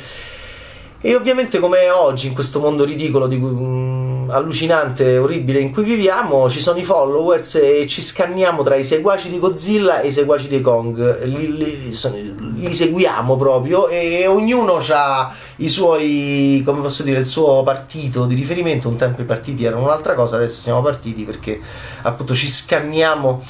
e 1.01 1.15
ovviamente 1.15 1.61
come 1.61 1.89
oggi 1.91 2.27
in 2.27 2.35
questo 2.35 2.59
mondo 2.59 2.85
ridicolo, 2.85 3.29
di, 3.29 3.37
um, 3.37 4.16
allucinante, 4.29 5.19
orribile 5.19 5.61
in 5.61 5.73
cui 5.73 5.85
viviamo, 5.85 6.49
ci 6.49 6.61
sono 6.61 6.79
i 6.79 6.85
followers 6.85 7.57
e 7.57 7.87
ci 7.89 8.03
scanniamo 8.03 8.63
tra 8.63 8.77
i 8.77 8.85
seguaci 8.85 9.31
di 9.31 9.39
Godzilla 9.39 10.01
e 10.01 10.09
i 10.09 10.13
seguaci 10.13 10.49
di 10.49 10.61
Kong. 10.61 11.23
Li, 11.25 11.57
li, 11.57 11.95
li 12.59 12.75
seguiamo 12.75 13.37
proprio 13.37 13.89
e 13.89 14.27
ognuno 14.27 14.81
ha 14.91 15.33
i 15.57 15.69
suoi, 15.69 16.63
come 16.65 16.81
posso 16.81 17.03
dire, 17.03 17.21
il 17.21 17.27
suo 17.27 17.63
partito 17.63 18.27
di 18.27 18.35
riferimento. 18.35 18.89
Un 18.89 18.97
tempo 18.97 19.23
i 19.23 19.25
partiti 19.25 19.65
erano 19.65 19.85
un'altra 19.85 20.15
cosa, 20.15 20.37
adesso 20.37 20.61
siamo 20.61 20.83
partiti 20.83 21.25
perché 21.25 21.61
appunto 22.03 22.35
ci 22.35 22.49
scanniamo 22.49 23.43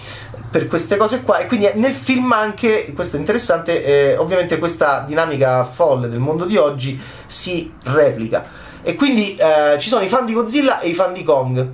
per 0.51 0.69
queste 0.69 0.97
cose 0.97 1.23
qua 1.23 1.39
e 1.39 1.47
quindi 1.47 1.69
nel 1.75 1.93
film 1.93 2.33
anche 2.33 2.93
questo 2.95 3.17
è 3.17 3.19
interessante 3.19 3.85
eh, 3.85 4.17
ovviamente 4.17 4.59
questa 4.59 5.05
dinamica 5.07 5.65
folle 5.65 6.09
del 6.09 6.21
mondo 6.21 6.45
di 6.45 6.57
oggi 6.57 6.99
si 7.27 7.73
replica 7.83 8.66
e 8.87 8.95
quindi 8.95 9.35
eh, 9.35 9.81
ci 9.81 9.89
sono 9.89 10.05
i 10.05 10.09
fan 10.09 10.25
di 10.27 10.33
Godzilla 10.33 10.79
e 10.79 10.91
i 10.91 10.95
fan 10.95 11.13
di 11.13 11.25
Kong 11.25 11.69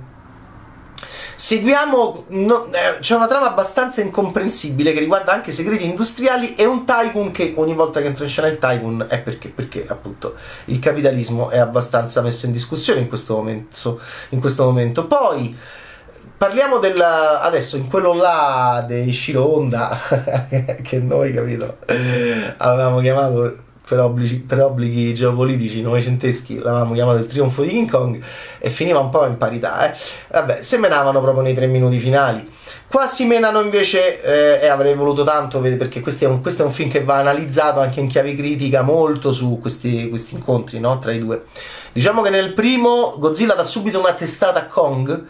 seguiamo 1.35 2.25
no, 2.29 2.69
eh, 2.71 2.97
c'è 2.99 3.15
una 3.15 3.27
trama 3.27 3.51
abbastanza 3.51 4.01
incomprensibile 4.01 4.93
che 4.93 4.99
riguarda 4.99 5.31
anche 5.31 5.51
segreti 5.51 5.85
industriali 5.85 6.55
e 6.55 6.65
un 6.65 6.85
tycoon 6.85 7.29
che 7.29 7.53
ogni 7.55 7.75
volta 7.75 8.01
che 8.01 8.07
entra 8.07 8.23
in 8.23 8.31
scena 8.31 8.47
il 8.47 8.57
tycoon 8.57 9.05
è 9.07 9.19
perché, 9.19 9.49
perché 9.49 9.85
appunto 9.87 10.33
il 10.65 10.79
capitalismo 10.79 11.51
è 11.51 11.59
abbastanza 11.59 12.21
messo 12.21 12.47
in 12.47 12.51
discussione 12.51 13.01
in 13.01 13.07
questo 13.07 13.35
momento, 13.35 13.99
in 14.29 14.39
questo 14.39 14.63
momento. 14.63 15.05
poi 15.05 15.55
Parliamo 16.35 16.79
del 16.79 16.99
adesso 16.99 17.77
in 17.77 17.87
quello 17.87 18.13
là 18.13 18.83
dei 18.85 19.13
Shiro 19.13 19.53
Honda 19.53 19.97
che 20.83 20.97
noi, 20.97 21.31
capito, 21.31 21.77
avevamo 22.57 22.99
chiamato 22.99 23.71
per 23.85 23.99
obblighi, 23.99 24.37
per 24.37 24.61
obblighi 24.61 25.13
geopolitici 25.13 25.81
novecenteschi, 25.81 26.59
l'avevamo 26.59 26.93
chiamato 26.93 27.19
il 27.19 27.27
trionfo 27.27 27.61
di 27.61 27.69
King 27.69 27.89
Kong 27.89 28.23
e 28.59 28.69
finiva 28.69 28.99
un 28.99 29.09
po' 29.09 29.25
in 29.25 29.37
parità. 29.37 29.91
Eh. 29.91 29.97
Vabbè, 30.31 30.61
se 30.61 30.77
menavano 30.77 31.21
proprio 31.21 31.43
nei 31.43 31.53
tre 31.53 31.67
minuti 31.67 31.97
finali. 31.97 32.49
Qua 32.87 33.07
si 33.07 33.25
menano 33.25 33.59
invece, 33.59 34.21
eh, 34.21 34.65
e 34.65 34.67
avrei 34.67 34.93
voluto 34.93 35.23
tanto 35.23 35.59
perché 35.59 35.99
questo 35.99 36.25
è, 36.25 36.27
un, 36.27 36.41
questo 36.41 36.61
è, 36.61 36.65
un, 36.65 36.71
film 36.71 36.91
che 36.91 37.03
va 37.03 37.15
analizzato 37.15 37.79
anche 37.79 37.99
in 37.99 38.07
chiave 38.07 38.35
critica 38.35 38.83
molto 38.83 39.31
su 39.31 39.59
questi, 39.59 40.09
questi 40.09 40.35
incontri 40.35 40.79
no? 40.79 40.99
tra 40.99 41.11
i 41.11 41.19
due. 41.19 41.45
Diciamo 41.91 42.21
che 42.21 42.29
nel 42.29 42.53
primo 42.53 43.15
Godzilla 43.17 43.55
dà 43.55 43.63
subito 43.63 43.99
una 43.99 44.13
testata 44.13 44.59
a 44.59 44.65
Kong 44.67 45.25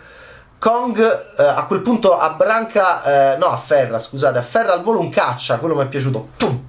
Kong 0.64 0.98
eh, 0.98 1.44
a 1.44 1.66
quel 1.66 1.82
punto 1.82 2.18
abbranca, 2.18 3.34
eh, 3.34 3.38
no, 3.38 3.48
afferra, 3.48 4.00
scusate, 4.00 4.38
afferra 4.38 4.72
al 4.72 4.82
volo 4.82 5.02
un 5.02 5.10
caccia, 5.10 5.58
quello 5.58 5.76
mi 5.76 5.84
è 5.84 5.88
piaciuto. 5.88 6.30
Tum! 6.38 6.63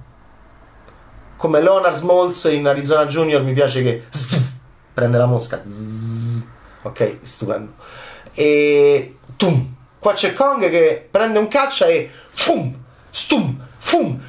Come 1.45 1.61
Leonard 1.61 1.95
Smalls 1.95 2.45
in 2.45 2.65
Arizona 2.65 3.05
Junior 3.05 3.43
mi 3.43 3.53
piace 3.53 3.83
che 3.83 4.05
prende 4.91 5.19
la 5.19 5.27
mosca. 5.27 5.61
Ok, 6.81 7.17
stupendo. 7.21 7.73
E 8.33 9.17
tum! 9.37 9.75
Qua 9.99 10.13
c'è 10.13 10.33
Kong 10.33 10.67
che 10.71 11.07
prende 11.11 11.37
un 11.37 11.47
caccia 11.47 11.85
e 11.85 12.09
fum! 12.31 12.75
Stum! 13.11 13.63
Fum! 13.77 14.19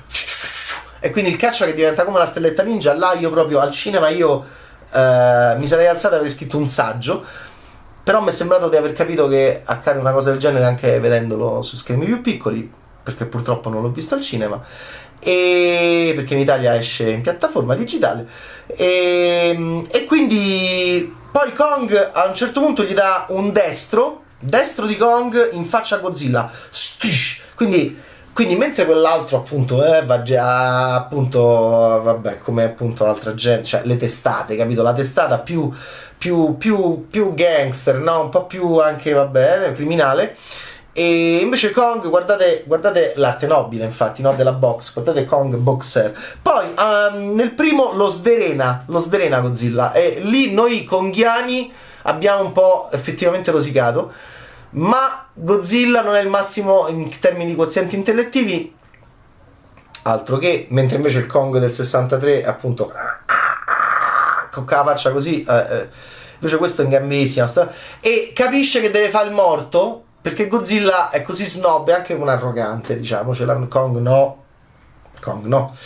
E 1.01 1.11
quindi 1.11 1.31
il 1.31 1.39
caccia 1.39 1.65
che 1.65 1.73
diventa 1.73 2.05
come 2.05 2.19
la 2.19 2.27
stelletta 2.27 2.63
ninja. 2.63 2.95
Là 2.95 3.15
io 3.15 3.31
proprio 3.31 3.61
al 3.61 3.71
cinema 3.71 4.11
io 4.11 4.45
eh, 4.93 5.55
mi 5.57 5.67
sarei 5.67 5.87
alzato 5.87 6.13
e 6.13 6.17
avrei 6.19 6.31
scritto 6.31 6.59
un 6.59 6.67
saggio 6.67 7.25
però 8.05 8.21
mi 8.21 8.29
è 8.29 8.33
sembrato 8.33 8.69
di 8.69 8.77
aver 8.77 8.93
capito 8.93 9.27
che 9.27 9.63
accade 9.65 9.99
una 9.99 10.13
cosa 10.13 10.29
del 10.29 10.39
genere 10.39 10.67
anche 10.67 11.01
vedendolo 11.01 11.63
su 11.63 11.77
schermi 11.77 12.05
più 12.05 12.21
piccoli, 12.21 12.71
perché 13.03 13.25
purtroppo 13.25 13.71
non 13.71 13.81
l'ho 13.81 13.91
visto 13.91 14.15
al 14.15 14.21
cinema, 14.21 14.63
e 15.19 16.13
perché 16.15 16.35
in 16.35 16.41
Italia 16.41 16.77
esce 16.77 17.11
in 17.11 17.23
piattaforma 17.23 17.75
digitale. 17.75 18.27
E, 18.67 19.85
e 19.91 20.05
quindi 20.05 21.15
poi 21.31 21.53
Kong 21.53 22.11
a 22.13 22.27
un 22.27 22.35
certo 22.35 22.61
punto 22.61 22.83
gli 22.85 22.95
dà 22.95 23.27
un 23.31 23.53
destro, 23.53 24.23
destro 24.39 24.87
di 24.87 24.97
Kong 24.97 25.51
in 25.53 25.65
faccia 25.65 25.97
a 25.97 25.99
Godzilla. 25.99 26.51
Quindi 27.55 28.05
quindi 28.37 28.55
mentre 28.55 28.85
quell'altro 28.85 29.39
appunto 29.39 29.83
eh, 29.83 30.05
va 30.05 30.21
già 30.21 30.95
appunto 30.95 31.41
vabbè 31.41 32.37
come 32.37 32.65
appunto 32.65 33.07
l'altra 33.07 33.33
gente 33.33 33.65
cioè 33.65 33.81
le 33.85 33.97
testate 33.97 34.57
capito 34.57 34.83
la 34.83 34.93
testata 34.93 35.39
più 35.39 35.73
più, 36.19 36.57
più, 36.57 37.09
più 37.09 37.35
gangster, 37.35 37.97
no? 37.97 38.23
un 38.23 38.29
po' 38.31 38.47
più 38.47 38.79
anche, 38.79 39.13
vabbè, 39.13 39.73
criminale. 39.75 40.37
E 40.99 41.41
invece 41.43 41.73
Kong, 41.73 42.09
guardate, 42.09 42.65
guardate 42.65 43.13
l'arte 43.17 43.47
nobile, 43.47 43.85
infatti, 43.85 44.23
no? 44.23 44.33
della 44.33 44.53
box, 44.53 44.95
guardate 44.95 45.27
Kong 45.27 45.55
boxer. 45.57 46.19
Poi 46.41 46.69
um, 46.75 47.35
nel 47.35 47.53
primo 47.53 47.93
lo 47.93 48.09
sderena, 48.09 48.83
lo 48.87 48.99
sderena 48.99 49.41
Godzilla. 49.41 49.93
E 49.93 50.21
lì 50.23 50.55
noi 50.55 50.85
konghiani 50.85 51.71
abbiamo 52.05 52.45
un 52.45 52.53
po' 52.53 52.89
effettivamente 52.93 53.51
rosicato. 53.51 54.11
Ma 54.71 55.27
Godzilla 55.35 56.01
non 56.01 56.17
è 56.17 56.23
il 56.23 56.31
massimo 56.31 56.89
in 56.89 57.11
termini 57.21 57.51
di 57.51 57.57
quozienti 57.57 57.95
intellettivi. 57.95 58.75
Altro 60.05 60.39
che, 60.39 60.67
mentre 60.71 60.97
invece 60.97 61.19
il 61.19 61.27
Kong 61.27 61.59
del 61.59 61.73
63, 61.73 62.47
appunto, 62.47 62.91
con 64.51 64.65
la 64.67 64.83
faccia 64.83 65.13
così. 65.13 65.45
Eh, 65.45 65.55
eh. 65.55 65.89
Invece 66.37 66.57
questo 66.57 66.81
è 66.81 66.85
in 66.85 66.91
gambissima. 66.91 67.47
E 68.01 68.33
capisce 68.35 68.81
che 68.81 68.91
deve 68.91 69.11
fare 69.11 69.29
il 69.29 69.35
morto 69.35 70.05
perché 70.27 70.49
Godzilla 70.49 71.11
è 71.11 71.23
così 71.23 71.45
snob 71.45 71.89
e 71.89 71.93
anche 71.93 72.13
un 72.13 72.29
arrogante, 72.29 72.99
diciamo. 72.99 73.31
C'è 73.31 73.45
l'Hong 73.45 73.69
Kong 73.69 73.99
no. 73.99 74.43
Kong 75.21 75.45
no. 75.45 75.77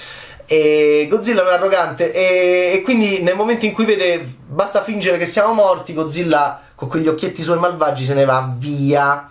E 0.47 1.06
Godzilla 1.11 1.42
è 1.42 1.44
un 1.44 1.52
arrogante 1.52 2.11
e, 2.11 2.73
e, 2.73 2.80
quindi 2.80 3.20
nel 3.20 3.37
momento 3.37 3.66
in 3.66 3.75
cui 3.75 3.85
vede 3.85 4.26
basta 4.47 4.82
fingere 4.82 5.18
che 5.18 5.26
siamo 5.26 5.52
morti, 5.52 5.92
Godzilla 5.92 6.62
con 6.75 6.88
quegli 6.88 7.09
occhietti 7.09 7.42
suoi 7.42 7.59
malvagi 7.59 8.06
se 8.06 8.14
ne 8.14 8.25
va 8.25 8.50
via. 8.56 9.28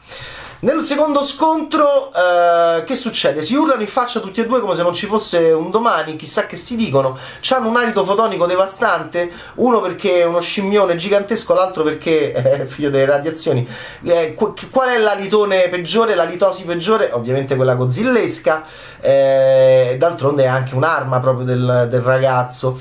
Nel 0.61 0.81
secondo 0.81 1.23
scontro, 1.23 2.11
eh, 2.13 2.83
che 2.83 2.97
succede? 2.97 3.41
Si 3.41 3.55
urlano 3.55 3.79
in 3.79 3.87
faccia 3.87 4.19
tutti 4.19 4.41
e 4.41 4.45
due 4.45 4.59
come 4.59 4.75
se 4.75 4.81
non 4.81 4.93
ci 4.93 5.05
fosse 5.05 5.53
un 5.53 5.71
domani, 5.71 6.17
chissà 6.17 6.47
che 6.47 6.57
si 6.57 6.75
dicono. 6.75 7.17
Hanno 7.51 7.69
un 7.69 7.77
alito 7.77 8.03
fotonico 8.03 8.45
devastante, 8.45 9.31
uno 9.55 9.79
perché 9.79 10.19
è 10.19 10.25
uno 10.25 10.41
scimmione 10.41 10.97
gigantesco, 10.97 11.53
l'altro 11.53 11.83
perché 11.83 12.33
è 12.33 12.65
figlio 12.67 12.89
delle 12.89 13.05
radiazioni. 13.05 13.65
Eh, 14.03 14.35
qual 14.35 14.89
è 14.89 14.97
l'alitone 14.97 15.69
peggiore, 15.69 16.13
la 16.13 16.25
litosi 16.25 16.65
peggiore? 16.65 17.09
Ovviamente 17.13 17.55
quella 17.55 17.75
gozzillesca, 17.75 18.65
eh, 18.99 19.95
d'altronde 19.97 20.43
è 20.43 20.47
anche 20.47 20.75
un'arma 20.75 21.21
proprio 21.21 21.45
del, 21.45 21.87
del 21.89 22.01
ragazzo. 22.01 22.77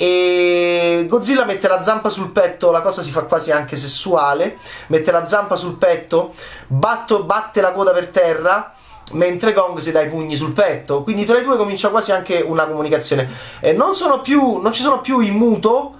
E 0.00 1.06
Godzilla 1.08 1.44
mette 1.44 1.66
la 1.66 1.82
zampa 1.82 2.08
sul 2.08 2.30
petto, 2.30 2.70
la 2.70 2.82
cosa 2.82 3.02
si 3.02 3.10
fa 3.10 3.22
quasi 3.22 3.50
anche 3.50 3.76
sessuale. 3.76 4.56
Mette 4.86 5.10
la 5.10 5.26
zampa 5.26 5.56
sul 5.56 5.76
petto, 5.76 6.32
batto, 6.68 7.24
batte 7.24 7.60
la 7.60 7.72
coda 7.72 7.90
per 7.90 8.06
terra. 8.08 8.74
Mentre 9.12 9.54
Kong 9.54 9.78
si 9.80 9.90
dà 9.90 10.02
i 10.02 10.08
pugni 10.08 10.36
sul 10.36 10.52
petto, 10.52 11.02
quindi 11.02 11.24
tra 11.24 11.38
i 11.38 11.42
due 11.42 11.56
comincia 11.56 11.88
quasi 11.88 12.12
anche 12.12 12.44
una 12.46 12.66
comunicazione. 12.66 13.28
E 13.58 13.72
non, 13.72 13.90
più, 14.22 14.58
non 14.58 14.72
ci 14.72 14.82
sono 14.82 15.00
più 15.00 15.20
i 15.20 15.30
muto, 15.30 15.94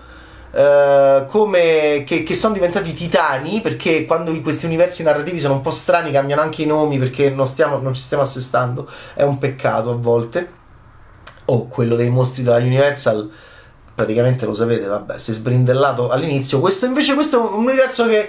Uh, 0.50 1.26
come 1.26 2.04
che, 2.06 2.22
che, 2.22 2.34
sono 2.34 2.54
diventati 2.54 2.94
titani 2.94 3.60
perché 3.60 4.06
quando 4.06 4.34
questi 4.40 4.64
universi 4.64 5.02
narrativi 5.02 5.38
sono 5.38 5.52
un 5.52 5.60
po' 5.60 5.70
strani 5.70 6.10
cambiano 6.10 6.40
anche 6.40 6.62
i 6.62 6.66
nomi 6.66 6.96
perché 6.96 7.28
non, 7.28 7.46
stiamo, 7.46 7.76
non 7.76 7.92
ci 7.92 8.00
stiamo 8.00 8.22
assestando 8.22 8.88
è 9.12 9.24
un 9.24 9.36
peccato 9.36 9.90
a 9.90 9.94
volte 9.94 10.50
o 11.44 11.54
oh, 11.54 11.68
quello 11.68 11.96
dei 11.96 12.08
mostri 12.08 12.42
della 12.42 12.56
Universal 12.56 13.30
praticamente 13.98 14.46
lo 14.46 14.54
sapete, 14.54 14.86
vabbè, 14.86 15.18
si 15.18 15.32
è 15.32 15.34
sbrindellato 15.34 16.08
all'inizio. 16.08 16.60
Questo 16.60 16.86
invece 16.86 17.14
questo 17.14 17.36
è 17.36 17.50
un 17.50 17.64
universo 17.64 18.06
che, 18.06 18.28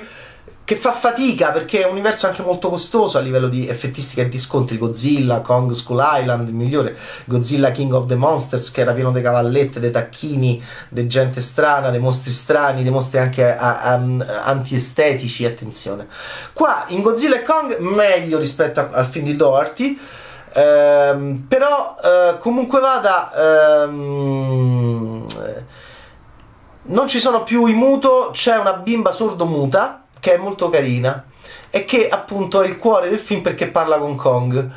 che, 0.64 0.76
fa 0.76 0.92
fatica 0.92 1.52
perché 1.52 1.84
è 1.84 1.86
un 1.86 1.92
universo 1.92 2.26
anche 2.26 2.42
molto 2.42 2.70
costoso 2.70 3.20
a 3.20 3.22
livello 3.22 3.48
di 3.48 3.68
effettistica 3.68 4.24
e 4.24 4.30
di 4.30 4.40
scontri. 4.40 4.80
Godzilla, 4.80 5.42
Kong 5.42 5.72
Skull 5.74 6.02
Island, 6.22 6.48
il 6.48 6.56
migliore, 6.56 6.98
Godzilla 7.26 7.70
King 7.70 7.94
of 7.94 8.08
the 8.08 8.16
Monsters 8.16 8.72
che 8.72 8.82
era 8.82 8.94
pieno 8.94 9.12
di 9.12 9.22
cavallette, 9.22 9.80
dei 9.80 9.92
tacchini, 9.92 10.60
di 10.90 11.06
gente 11.06 11.40
strana, 11.40 11.92
dei 11.92 12.00
mostri 12.00 12.32
strani, 12.32 12.82
dei 12.82 12.92
mostri 12.92 13.20
anche 13.20 13.56
antiestetici, 13.56 15.46
attenzione. 15.46 16.08
Qua 16.52 16.86
in 16.88 17.04
Godzilla 17.04 17.36
e 17.36 17.44
Kong 17.44 17.78
meglio 17.78 18.40
rispetto 18.40 18.80
a, 18.80 18.90
al 18.92 19.06
film 19.06 19.26
di 19.26 19.36
Doherty 19.36 20.00
Ehm, 20.54 21.46
però 21.48 21.96
eh, 22.04 22.40
comunque 22.40 22.80
vada 22.80 23.84
ehm, 23.84 24.39
non 27.00 27.08
ci 27.08 27.22
sono 27.22 27.44
più 27.44 27.66
i 27.68 27.74
muto 27.74 28.32
c'è 28.34 28.58
una 28.58 28.74
bimba 28.74 29.14
sordomuta 29.14 30.04
che 30.20 30.34
è 30.34 30.38
molto 30.38 30.70
carina 30.70 31.24
e 31.70 31.86
che 31.86 32.10
appunto 32.10 32.62
è 32.62 32.68
il 32.68 32.78
cuore 32.78 33.08
del 33.08 33.20
film 33.20 33.40
perché 33.40 33.68
parla 33.68 33.98
con 33.98 34.18
Kong 34.18 34.70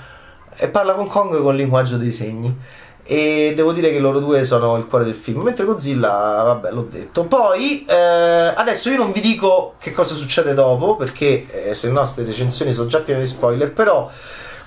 e 0.55 0.69
parla 0.69 0.93
con 0.93 1.09
Kong 1.09 1.43
con 1.43 1.55
il 1.55 1.61
linguaggio 1.61 1.97
dei 1.97 2.13
segni. 2.13 2.57
E 3.03 3.55
devo 3.57 3.73
dire 3.73 3.91
che 3.91 3.99
loro 3.99 4.21
due 4.21 4.45
sono 4.45 4.77
il 4.77 4.87
cuore 4.87 5.05
del 5.05 5.17
film. 5.17 5.41
Mentre 5.41 5.65
Godzilla, 5.65 6.43
vabbè, 6.45 6.71
l'ho 6.71 6.87
detto. 6.89 7.25
Poi, 7.25 7.85
eh, 7.89 8.53
adesso 8.55 8.91
io 8.91 8.99
non 8.99 9.11
vi 9.11 9.21
dico 9.21 9.75
che 9.81 9.91
cosa 9.91 10.15
succede 10.15 10.55
dopo, 10.55 10.95
perché 10.95 11.71
eh, 11.71 11.75
se 11.75 11.91
no 11.91 12.03
queste 12.03 12.23
recensioni 12.23 12.73
sono 12.73 12.87
già 12.87 13.01
piene 13.01 13.19
di 13.19 13.27
spoiler. 13.27 13.73
Però 13.73 14.09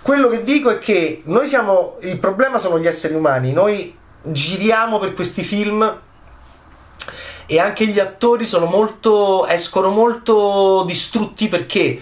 quello 0.02 0.28
che 0.28 0.44
dico 0.44 0.70
è 0.70 0.80
che 0.80 1.22
noi 1.26 1.48
siamo. 1.48 1.96
Il 2.02 2.20
problema 2.20 2.58
sono 2.58 2.78
gli 2.78 2.88
esseri 2.88 3.14
umani. 3.14 3.54
Noi 3.54 3.98
giriamo 4.24 5.00
per 5.00 5.14
questi 5.14 5.44
film 5.44 6.02
e 7.46 7.60
anche 7.60 7.86
gli 7.86 8.00
attori 8.00 8.48
molto 8.68 9.46
escono 9.48 9.90
molto 9.90 10.84
distrutti 10.86 11.48
perché 11.48 12.02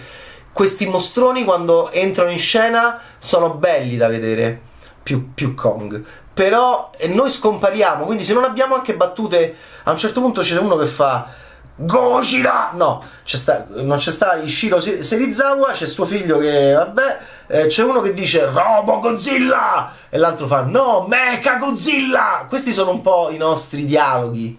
questi 0.52 0.86
mostroni 0.86 1.44
quando 1.44 1.90
entrano 1.90 2.30
in 2.30 2.38
scena 2.38 3.00
sono 3.18 3.54
belli 3.54 3.96
da 3.96 4.08
vedere 4.08 4.60
più, 5.02 5.34
più 5.34 5.54
Kong. 5.54 6.02
Però 6.32 6.90
noi 7.08 7.30
scompariamo 7.30 8.04
quindi 8.04 8.24
se 8.24 8.34
non 8.34 8.44
abbiamo 8.44 8.74
anche 8.74 8.94
battute 8.94 9.56
a 9.84 9.90
un 9.90 9.98
certo 9.98 10.20
punto 10.20 10.40
c'è 10.40 10.58
uno 10.58 10.76
che 10.76 10.86
fa 10.86 11.28
Gojira 11.76 12.70
no 12.74 13.02
c'è 13.24 13.36
sta, 13.36 13.66
non 13.68 13.98
c'è 13.98 14.12
sta 14.12 14.36
Ishiro 14.36 14.78
Serizawa 14.78 15.72
c'è 15.72 15.86
suo 15.86 16.04
figlio 16.06 16.38
che 16.38 16.72
vabbè 16.72 17.18
eh, 17.48 17.66
c'è 17.66 17.82
uno 17.82 18.00
che 18.00 18.14
dice 18.14 18.44
Robo 18.46 19.00
Godzilla 19.00 19.92
e 20.08 20.16
l'altro 20.18 20.46
fa 20.46 20.62
no 20.62 21.04
Mecha 21.08 21.56
Godzilla 21.56 22.46
questi 22.48 22.72
sono 22.72 22.92
un 22.92 23.02
po' 23.02 23.30
i 23.30 23.36
nostri 23.36 23.86
dialoghi 23.86 24.56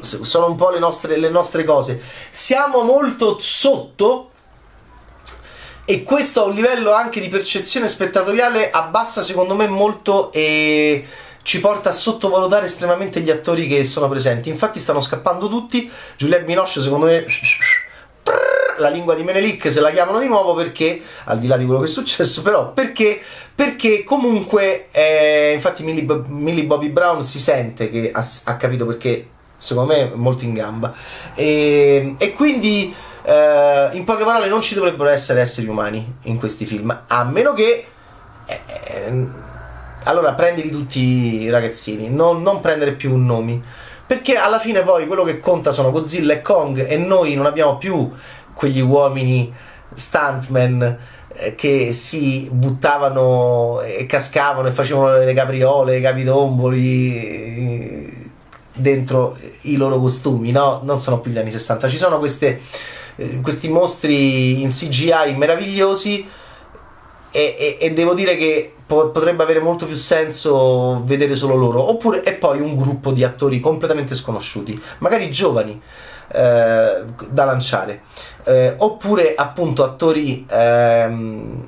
sono 0.00 0.46
un 0.46 0.56
po' 0.56 0.70
le 0.70 0.78
nostre, 0.78 1.16
le 1.16 1.30
nostre 1.30 1.64
cose. 1.64 2.00
Siamo 2.30 2.82
molto 2.82 3.38
sotto 3.38 4.30
e 5.84 6.02
questo 6.02 6.42
a 6.42 6.44
un 6.44 6.54
livello 6.54 6.92
anche 6.92 7.20
di 7.20 7.28
percezione 7.28 7.88
spettatoriale 7.88 8.70
abbassa 8.70 9.22
secondo 9.22 9.54
me 9.54 9.68
molto 9.68 10.32
e 10.32 11.06
ci 11.42 11.60
porta 11.60 11.90
a 11.90 11.92
sottovalutare 11.92 12.64
estremamente 12.64 13.20
gli 13.20 13.30
attori 13.30 13.68
che 13.68 13.84
sono 13.84 14.08
presenti. 14.08 14.48
Infatti 14.48 14.80
stanno 14.80 15.00
scappando 15.00 15.48
tutti. 15.48 15.90
Juliette 16.16 16.44
Binoche 16.44 16.80
secondo 16.80 17.06
me 17.06 17.26
la 18.78 18.88
lingua 18.88 19.14
di 19.14 19.22
Menelik 19.22 19.70
se 19.70 19.80
la 19.80 19.90
chiamano 19.90 20.18
di 20.18 20.26
nuovo 20.26 20.54
perché 20.54 21.00
al 21.24 21.38
di 21.38 21.46
là 21.46 21.56
di 21.56 21.64
quello 21.64 21.80
che 21.80 21.86
è 21.86 21.90
successo 21.90 22.42
però 22.42 22.72
perché 22.72 23.20
perché 23.54 24.02
comunque 24.02 24.88
eh, 24.90 25.52
infatti 25.54 25.84
Millie, 25.84 26.04
Millie 26.26 26.64
Bobby 26.64 26.88
Brown 26.88 27.22
si 27.22 27.38
sente 27.38 27.88
che 27.88 28.10
ha, 28.12 28.26
ha 28.44 28.56
capito 28.56 28.84
perché 28.84 29.28
secondo 29.64 29.94
me 29.94 30.12
molto 30.14 30.44
in 30.44 30.52
gamba. 30.52 30.92
E, 31.34 32.16
e 32.18 32.32
quindi, 32.34 32.94
eh, 33.22 33.88
in 33.92 34.04
poche 34.04 34.24
parole, 34.24 34.48
non 34.48 34.60
ci 34.60 34.74
dovrebbero 34.74 35.08
essere 35.08 35.40
esseri 35.40 35.66
umani 35.66 36.16
in 36.24 36.38
questi 36.38 36.66
film, 36.66 36.96
a 37.06 37.24
meno 37.24 37.54
che... 37.54 37.86
Eh, 38.46 38.60
eh, 38.66 39.26
allora 40.06 40.34
prendili 40.34 40.68
tutti 40.68 41.44
i 41.44 41.48
ragazzini, 41.48 42.10
non, 42.10 42.42
non 42.42 42.60
prendere 42.60 42.92
più 42.92 43.16
nomi. 43.16 43.62
Perché 44.06 44.36
alla 44.36 44.58
fine 44.58 44.82
poi 44.82 45.06
quello 45.06 45.24
che 45.24 45.40
conta 45.40 45.72
sono 45.72 45.90
Godzilla 45.90 46.34
e 46.34 46.42
Kong 46.42 46.86
e 46.86 46.98
noi 46.98 47.34
non 47.34 47.46
abbiamo 47.46 47.78
più 47.78 48.12
quegli 48.52 48.82
uomini 48.82 49.50
stuntman 49.94 50.98
eh, 51.28 51.54
che 51.54 51.94
si 51.94 52.50
buttavano 52.52 53.80
e 53.80 54.04
cascavano 54.04 54.68
e 54.68 54.72
facevano 54.72 55.16
le 55.16 55.32
capriole, 55.32 55.96
i 55.96 56.02
capidomboli 56.02 58.23
dentro 58.74 59.38
i 59.62 59.76
loro 59.76 59.98
costumi, 59.98 60.50
no? 60.50 60.80
Non 60.84 60.98
sono 60.98 61.20
più 61.20 61.30
gli 61.30 61.38
anni 61.38 61.50
60. 61.50 61.88
Ci 61.88 61.96
sono 61.96 62.18
queste, 62.18 62.60
eh, 63.16 63.40
questi 63.40 63.68
mostri 63.68 64.60
in 64.62 64.70
CGI 64.70 65.34
meravigliosi 65.36 66.28
e, 67.30 67.56
e, 67.58 67.78
e 67.80 67.92
devo 67.92 68.14
dire 68.14 68.36
che 68.36 68.74
po- 68.86 69.10
potrebbe 69.10 69.42
avere 69.42 69.60
molto 69.60 69.86
più 69.86 69.96
senso 69.96 71.02
vedere 71.04 71.36
solo 71.36 71.54
loro. 71.54 71.88
Oppure, 71.88 72.22
e 72.22 72.32
poi 72.32 72.60
un 72.60 72.76
gruppo 72.76 73.12
di 73.12 73.24
attori 73.24 73.60
completamente 73.60 74.14
sconosciuti, 74.14 74.80
magari 74.98 75.30
giovani. 75.30 75.80
Eh, 76.26 77.04
da 77.28 77.44
lanciare 77.44 78.00
eh, 78.44 78.74
oppure 78.78 79.34
appunto 79.34 79.84
attori 79.84 80.46
ehm, 80.48 81.62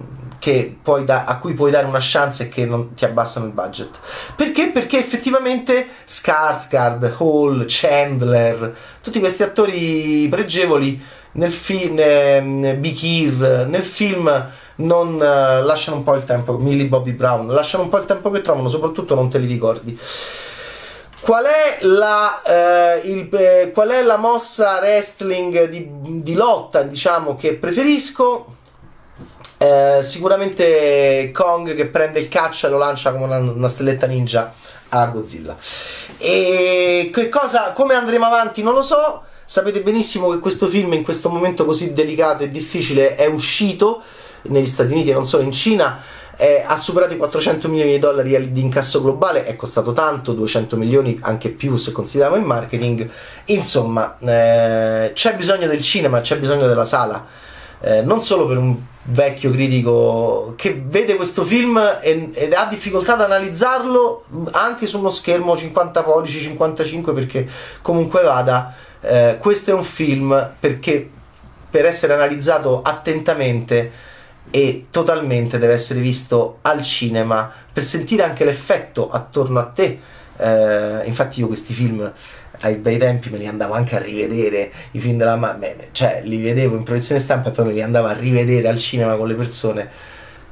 da- 1.05 1.25
a 1.25 1.39
cui 1.39 1.55
puoi 1.55 1.71
dare 1.71 1.87
una 1.87 1.99
chance 2.01 2.45
e 2.45 2.49
che 2.49 2.65
non 2.67 2.95
ti 2.95 3.05
abbassano 3.05 3.47
il 3.47 3.53
budget. 3.53 3.99
Perché? 4.35 4.69
Perché 4.69 4.99
effettivamente 4.99 5.87
Skarsgård, 6.07 7.15
Hall, 7.19 7.65
Chandler, 7.69 8.77
tutti 9.03 9.21
questi 9.21 9.43
attori 9.43 10.27
pregevoli 10.31 11.03
nel 11.33 11.53
film, 11.53 11.99
eh, 11.99 12.77
Bikir, 12.79 13.67
nel 13.69 13.85
film 13.85 14.51
non 14.77 15.15
uh, 15.15 15.65
lasciano 15.65 15.99
un 15.99 16.05
po' 16.05 16.15
il 16.15 16.25
tempo, 16.25 16.59
Millie 16.59 16.87
Bobby 16.87 17.13
Brown, 17.13 17.47
lasciano 17.49 17.85
un 17.85 17.89
po' 17.89 17.99
il 17.99 18.05
tempo 18.05 18.31
che 18.31 18.43
trovano, 18.43 18.69
soprattutto 18.69 19.15
non 19.15 19.31
te 19.31 19.39
li 19.39 19.47
ricordi. 19.47 19.99
Qual 21.21 21.45
è 21.45 21.79
la, 21.81 22.43
eh, 22.43 23.01
il, 23.05 23.29
eh, 23.35 23.71
qual 23.73 23.89
è 23.89 24.03
la 24.03 24.17
mossa 24.17 24.79
wrestling 24.79 25.69
di, 25.69 25.89
di 26.23 26.35
lotta, 26.35 26.83
diciamo, 26.83 27.37
che 27.37 27.55
preferisco? 27.55 28.56
Eh, 29.67 30.03
sicuramente 30.03 31.31
Kong 31.33 31.75
che 31.75 31.87
prende 31.87 32.21
il 32.21 32.29
caccia 32.29 32.69
e 32.69 32.71
lo 32.71 32.79
lancia 32.79 33.13
come 33.13 33.25
una, 33.25 33.39
una 33.39 33.69
stelletta 33.69 34.07
ninja 34.07 34.53
a 34.91 35.07
Godzilla. 35.07 35.57
E 36.19 37.11
che 37.13 37.29
cosa, 37.29 37.73
come 37.73 37.95
andremo 37.95 38.27
avanti 38.27 38.63
non 38.63 38.75
lo 38.75 38.83
so. 38.83 39.23
Sapete 39.45 39.81
benissimo 39.81 40.31
che 40.31 40.39
questo 40.39 40.67
film 40.67 40.93
in 40.93 41.05
questo 41.05 41.29
momento 41.29 41.65
così 41.65 41.93
delicato 41.93 42.43
e 42.43 42.51
difficile 42.51 43.15
è 43.15 43.27
uscito 43.27 44.03
negli 44.43 44.67
Stati 44.67 44.93
Uniti 44.93 45.11
e 45.11 45.15
non 45.15 45.27
solo 45.27 45.43
in 45.43 45.53
Cina. 45.53 46.01
Eh, 46.39 46.63
ha 46.67 46.77
superato 46.77 47.15
i 47.15 47.17
400 47.17 47.69
milioni 47.69 47.93
di 47.93 47.99
dollari 47.99 48.53
di 48.53 48.61
incasso 48.61 49.01
globale, 49.01 49.47
è 49.47 49.57
costato 49.57 49.93
tanto, 49.95 50.33
200 50.33 50.77
milioni 50.77 51.19
anche 51.23 51.49
più 51.49 51.77
se 51.77 51.93
consideriamo 51.93 52.37
il 52.37 52.43
marketing. 52.43 53.09
Insomma, 53.47 54.19
eh, 54.19 55.13
c'è 55.15 55.35
bisogno 55.35 55.67
del 55.67 55.81
cinema, 55.81 56.21
c'è 56.21 56.37
bisogno 56.39 56.67
della 56.67 56.85
sala, 56.85 57.25
eh, 57.87 58.03
non 58.03 58.21
solo 58.21 58.49
per 58.49 58.59
un 58.59 58.77
vecchio 59.09 59.53
critico 59.53 60.55
che 60.57 60.83
vede 60.85 61.15
questo 61.15 61.45
film 61.45 61.81
ed 62.01 62.53
ha 62.53 62.67
difficoltà 62.69 63.13
ad 63.13 63.21
analizzarlo 63.21 64.25
anche 64.51 64.89
su 64.89 64.99
uno 64.99 65.11
schermo 65.11 65.57
50 65.57 66.03
pollici, 66.03 66.41
55 66.41 67.13
perché 67.13 67.49
comunque 67.83 68.23
vada, 68.23 68.75
eh, 69.01 69.37
questo 69.39 69.71
è 69.71 69.75
un 69.75 69.85
film 69.85 70.55
perché 70.59 71.09
per 71.71 71.87
essere 71.87 72.15
analizzato 72.15 72.83
attentamente 72.83 73.93
e 74.51 74.87
totalmente 74.91 75.61
deve 75.61 75.75
essere 75.75 76.01
visto 76.01 76.59
al 76.63 76.83
cinema 76.83 77.53
per 77.73 77.85
sentire 77.85 78.25
anche 78.25 78.45
l'effetto 78.45 79.11
attorno 79.11 79.61
a 79.61 79.67
te. 79.67 80.01
Eh, 80.39 81.03
infatti 81.05 81.41
io 81.41 81.47
questi 81.47 81.73
film 81.73 82.13
ai 82.61 82.75
bei 82.77 82.99
tempi 82.99 83.31
me 83.31 83.39
li 83.39 83.47
andavo 83.47 83.75
anche 83.75 83.97
a 83.97 83.99
rivedere 84.01 84.71
i 84.93 84.99
film 84.99 85.19
della 85.19 85.37
mamma, 85.37 85.67
cioè 85.93 86.23
li 86.25 86.41
vedevo 86.41 86.77
in 86.77 86.83
proiezione 86.83 87.21
stampa 87.21 87.49
e 87.49 87.53
poi 87.53 87.67
me 87.67 87.73
li 87.73 87.83
andavo 87.83 88.07
a 88.07 88.13
rivedere 88.13 88.69
al 88.69 88.79
cinema 88.79 89.17
con 89.17 89.29
le 89.29 89.35
persone 89.35 89.91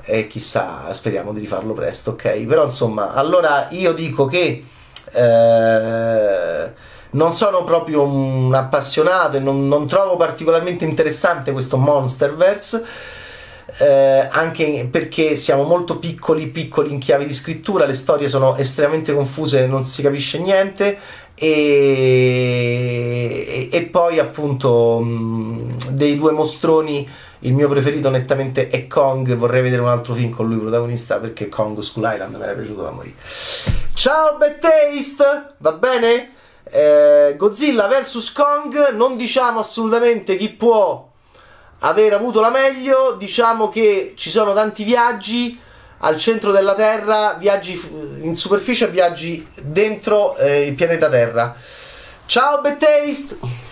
e 0.06 0.26
chissà, 0.26 0.92
speriamo 0.92 1.32
di 1.32 1.40
rifarlo 1.40 1.72
presto, 1.72 2.10
ok? 2.10 2.40
Però 2.40 2.64
insomma, 2.64 3.14
allora 3.14 3.68
io 3.70 3.92
dico 3.92 4.26
che 4.26 4.64
eh, 5.12 6.72
non 7.10 7.32
sono 7.32 7.64
proprio 7.64 8.02
un 8.02 8.52
appassionato 8.54 9.36
e 9.36 9.40
non, 9.40 9.66
non 9.66 9.86
trovo 9.86 10.16
particolarmente 10.16 10.84
interessante 10.84 11.52
questo 11.52 11.76
Monsterverse. 11.76 12.84
Eh, 13.78 14.28
anche 14.30 14.86
perché 14.90 15.34
siamo 15.36 15.64
molto 15.64 15.98
piccoli, 15.98 16.48
piccoli 16.48 16.92
in 16.92 16.98
chiave 17.00 17.26
di 17.26 17.32
scrittura, 17.32 17.86
le 17.86 17.94
storie 17.94 18.28
sono 18.28 18.56
estremamente 18.56 19.12
confuse, 19.14 19.66
non 19.66 19.84
si 19.84 20.02
capisce 20.02 20.38
niente 20.38 20.98
e, 21.34 22.88
e 23.70 23.82
poi 23.86 24.18
appunto 24.18 25.00
mh, 25.00 25.90
dei 25.90 26.16
due 26.16 26.32
mostroni 26.32 27.08
il 27.44 27.52
mio 27.52 27.68
preferito 27.68 28.08
nettamente 28.08 28.68
è 28.68 28.86
Kong. 28.86 29.34
Vorrei 29.34 29.60
vedere 29.62 29.82
un 29.82 29.88
altro 29.88 30.14
film 30.14 30.30
con 30.30 30.46
lui 30.46 30.56
protagonista 30.56 31.18
perché 31.18 31.48
Kong 31.48 31.78
School 31.80 32.10
Island 32.12 32.36
mi 32.36 32.42
era 32.42 32.52
piaciuto 32.52 32.82
da 32.82 32.90
morire. 32.90 33.16
Ciao 33.94 34.36
Bad 34.38 34.58
Taste 34.58 35.54
va 35.58 35.72
bene? 35.72 36.32
Eh, 36.64 37.34
Godzilla 37.36 37.86
vs 37.86 38.32
Kong. 38.32 38.90
Non 38.92 39.16
diciamo 39.16 39.58
assolutamente 39.58 40.36
chi 40.36 40.48
può 40.50 41.10
aver 41.80 42.14
avuto 42.14 42.40
la 42.40 42.50
meglio. 42.50 43.16
Diciamo 43.18 43.68
che 43.68 44.14
ci 44.16 44.30
sono 44.30 44.54
tanti 44.54 44.82
viaggi 44.84 45.58
al 45.98 46.18
centro 46.18 46.52
della 46.52 46.74
Terra, 46.74 47.36
viaggi 47.38 47.80
in 48.20 48.36
superficie, 48.36 48.88
viaggi 48.88 49.46
dentro 49.62 50.36
eh, 50.36 50.66
il 50.66 50.74
pianeta 50.74 51.08
Terra. 51.08 51.54
Ciao 52.26 52.60
Bad 52.60 52.78
Taste! 52.78 53.63